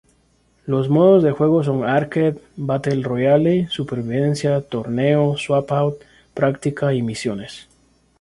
[0.65, 6.01] Los modos de juego son "Arcade", "Battle Royale", "Supervivencia", "Torneo", "Swap-Out",
[6.33, 7.67] "Práctica", y "Misiones".